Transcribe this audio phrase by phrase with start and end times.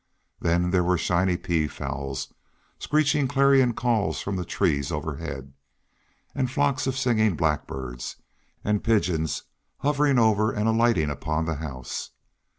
[0.39, 2.33] Then there were shiny peafowls
[2.79, 5.53] screeching clarion calls from the trees overhead,
[6.33, 8.15] and flocks of singing blackbirds,
[8.63, 9.43] and pigeons
[9.81, 12.09] hovering over and alighting upon the house.